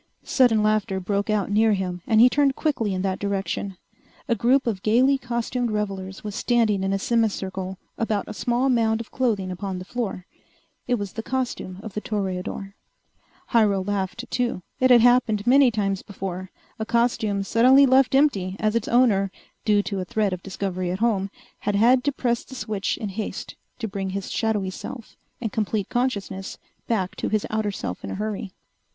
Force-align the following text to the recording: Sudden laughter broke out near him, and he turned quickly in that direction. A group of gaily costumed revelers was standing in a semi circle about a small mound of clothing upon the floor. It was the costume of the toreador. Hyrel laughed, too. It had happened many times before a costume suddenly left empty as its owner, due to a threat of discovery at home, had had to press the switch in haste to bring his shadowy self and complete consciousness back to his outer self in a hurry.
Sudden 0.23 0.63
laughter 0.63 0.99
broke 0.99 1.29
out 1.29 1.51
near 1.51 1.73
him, 1.73 2.01
and 2.07 2.19
he 2.19 2.27
turned 2.27 2.55
quickly 2.55 2.91
in 2.91 3.03
that 3.03 3.19
direction. 3.19 3.77
A 4.27 4.33
group 4.33 4.65
of 4.65 4.81
gaily 4.81 5.19
costumed 5.19 5.69
revelers 5.69 6.23
was 6.23 6.33
standing 6.33 6.83
in 6.83 6.91
a 6.91 6.97
semi 6.97 7.27
circle 7.27 7.77
about 7.99 8.27
a 8.27 8.33
small 8.33 8.67
mound 8.67 8.99
of 8.99 9.11
clothing 9.11 9.51
upon 9.51 9.77
the 9.77 9.85
floor. 9.85 10.25
It 10.87 10.95
was 10.95 11.13
the 11.13 11.21
costume 11.21 11.79
of 11.83 11.93
the 11.93 12.01
toreador. 12.01 12.73
Hyrel 13.51 13.83
laughed, 13.85 14.25
too. 14.31 14.63
It 14.79 14.89
had 14.89 15.01
happened 15.01 15.45
many 15.45 15.69
times 15.69 16.01
before 16.01 16.49
a 16.79 16.83
costume 16.87 17.43
suddenly 17.43 17.85
left 17.85 18.15
empty 18.15 18.55
as 18.59 18.75
its 18.75 18.87
owner, 18.87 19.29
due 19.65 19.83
to 19.83 19.99
a 19.99 20.03
threat 20.03 20.33
of 20.33 20.41
discovery 20.41 20.89
at 20.89 20.97
home, 20.97 21.29
had 21.59 21.75
had 21.75 22.03
to 22.05 22.11
press 22.11 22.43
the 22.43 22.55
switch 22.55 22.97
in 22.97 23.09
haste 23.09 23.55
to 23.77 23.87
bring 23.87 24.09
his 24.09 24.31
shadowy 24.31 24.71
self 24.71 25.15
and 25.39 25.53
complete 25.53 25.89
consciousness 25.89 26.57
back 26.87 27.15
to 27.17 27.29
his 27.29 27.45
outer 27.51 27.71
self 27.71 28.03
in 28.03 28.09
a 28.09 28.15
hurry. 28.15 28.51